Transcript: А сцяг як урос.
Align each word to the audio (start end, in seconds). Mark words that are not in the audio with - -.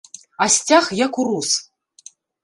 А 0.45 0.45
сцяг 0.53 0.85
як 0.99 1.19
урос. 1.25 1.49